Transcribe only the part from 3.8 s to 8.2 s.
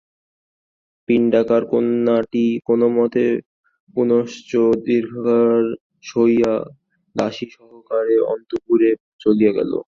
পুনশ্চ দীর্ঘাকার হইয়া দাসী সহকারে